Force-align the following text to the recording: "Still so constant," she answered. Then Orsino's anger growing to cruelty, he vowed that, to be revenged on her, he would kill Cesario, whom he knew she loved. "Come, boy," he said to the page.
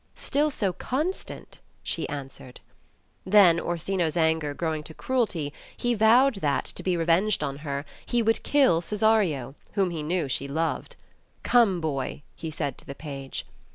"Still 0.15 0.49
so 0.49 0.73
constant," 0.73 1.59
she 1.83 2.09
answered. 2.09 2.59
Then 3.23 3.59
Orsino's 3.59 4.17
anger 4.17 4.55
growing 4.55 4.81
to 4.85 4.95
cruelty, 4.95 5.53
he 5.77 5.93
vowed 5.93 6.33
that, 6.37 6.65
to 6.65 6.81
be 6.81 6.97
revenged 6.97 7.43
on 7.43 7.57
her, 7.59 7.85
he 8.03 8.23
would 8.23 8.41
kill 8.41 8.81
Cesario, 8.81 9.53
whom 9.73 9.91
he 9.91 10.01
knew 10.01 10.27
she 10.27 10.47
loved. 10.47 10.95
"Come, 11.43 11.79
boy," 11.79 12.23
he 12.35 12.49
said 12.49 12.79
to 12.79 12.85
the 12.87 12.95
page. 12.95 13.45